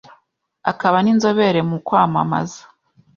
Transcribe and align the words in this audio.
akaba 0.71 0.97
n’inzobere 1.01 1.59
mu 1.69 1.77
kwamamaza. 1.85 2.61